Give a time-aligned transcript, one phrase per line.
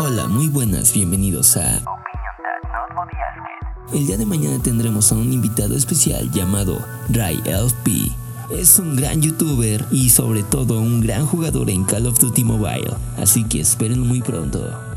[0.00, 1.82] Hola, muy buenas, bienvenidos a
[3.92, 6.78] El día de mañana tendremos a un invitado especial llamado
[7.08, 8.12] Ray LP.
[8.50, 12.94] Es un gran youtuber y sobre todo un gran jugador en Call of Duty Mobile,
[13.16, 14.87] así que espérenlo muy pronto.